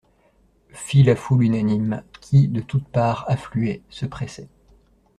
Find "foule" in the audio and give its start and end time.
1.15-1.43